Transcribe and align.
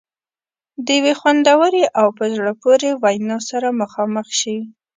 د 0.85 0.87
یوې 0.99 1.13
خوندورې 1.19 1.83
او 1.99 2.07
په 2.17 2.23
زړه 2.35 2.51
پورې 2.61 2.89
وینا 3.03 3.37
سره 3.49 3.67
مخامخ 3.81 4.27
شي. 4.39 4.57